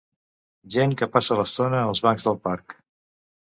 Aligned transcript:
Gent 0.75 0.95
que 1.01 1.07
passa 1.17 1.37
l'estona 1.41 1.83
als 1.91 2.03
bancs 2.07 2.27
del 2.29 2.41
parc. 2.49 2.77